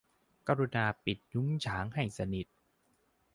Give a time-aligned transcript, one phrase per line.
[0.47, 2.47] กรุณาปิดประตูยุ้งฉางให้สนิท